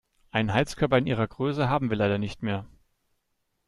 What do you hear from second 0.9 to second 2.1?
in Ihrer Größe haben wir